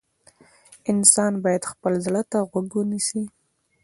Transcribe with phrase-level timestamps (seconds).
[0.91, 3.23] انسان باید خپل زړه ته غوږ ونیسي.